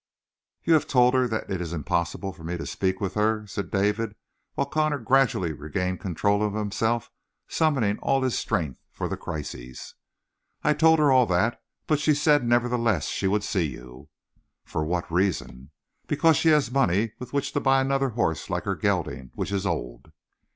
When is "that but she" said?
11.27-12.15